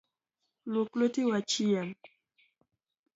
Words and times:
Luok 0.71 0.89
lueti 0.97 1.21
wachiem. 1.29 1.89